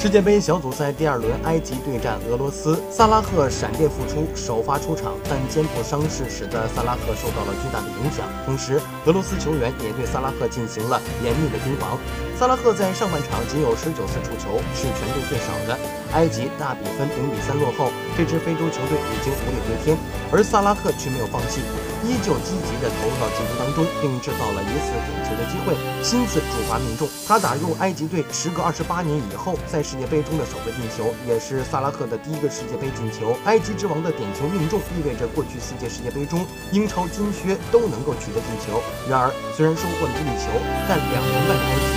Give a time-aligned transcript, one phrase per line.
[0.00, 8.24] 世界杯小组赛第二轮，埃及对战俄罗斯，萨拉赫闪电复出，首发出场，但肩部伤势使得萨拉赫受到了巨大的影响。
[8.46, 11.98] 同时，俄罗斯球员也对萨拉赫进行了严密的盯防。
[12.38, 15.76] 萨拉赫在上半场仅有十九次触球，是全队最少的。
[16.14, 19.98] 埃及大比分零比三落后，这支非洲球队已经无力回天，
[20.30, 21.60] 而萨拉赫却没有放弃，
[22.06, 27.06] 依旧积极地投入到进攻当中，并制造了一次点球的机会，亲自主罚命中。
[27.26, 33.34] 他打入埃及队时隔二十八年以后在世界杯中的首个进球，也是萨拉赫的第一个世界杯进球。
[33.46, 38.82] 埃及之王的点球命中，意味着过去四届世界杯中英超金靴都能够取得进球。
[39.08, 40.50] 然而，虽然收获了一球，
[40.86, 41.87] 但两年半的埃及。